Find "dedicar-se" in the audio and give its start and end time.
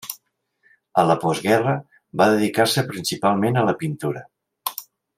2.33-2.87